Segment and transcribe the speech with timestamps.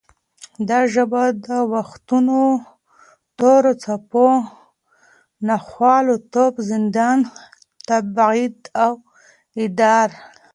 [0.69, 2.41] دا ژبه د وختونو
[3.37, 4.29] تورو څپو،
[5.47, 7.19] ناخوالو، توپ، زندان،
[7.87, 8.93] تبعید او
[9.79, 10.09] دار